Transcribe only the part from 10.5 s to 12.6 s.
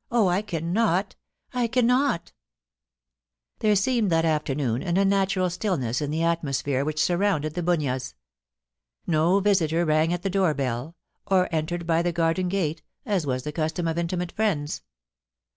bell, or entered by the garden